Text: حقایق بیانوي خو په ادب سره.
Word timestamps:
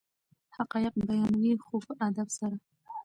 حقایق 0.55 0.93
بیانوي 1.07 1.53
خو 1.65 1.75
په 1.85 1.93
ادب 2.07 2.27
سره. 2.37 2.57